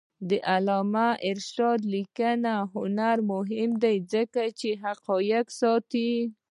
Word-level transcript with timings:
د 0.29 0.31
علامه 0.53 1.07
رشاد 1.37 1.79
لیکنی 1.93 2.55
هنر 2.75 3.17
مهم 3.31 3.69
دی 3.83 3.95
ځکه 4.13 4.41
چې 4.59 4.69
حقایق 4.83 5.47
ساتي. 5.59 6.11